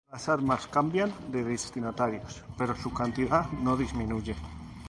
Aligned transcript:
Las 0.11 0.27
armas 0.29 0.65
cambian 0.65 1.13
de 1.31 1.43
destinatarios, 1.43 2.43
pero 2.57 2.75
su 2.75 2.91
cantidad 2.91 3.47
no 3.51 3.77
disminuye. 3.77 4.33